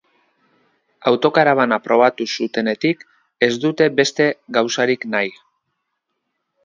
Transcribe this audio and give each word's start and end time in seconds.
Autokarabana 1.11 1.77
probatu 1.87 2.27
zutenetik 2.37 3.05
ez 3.49 3.53
dute 3.67 3.89
beste 4.01 4.29
gauzarik 4.59 5.07
nahi. 5.17 5.35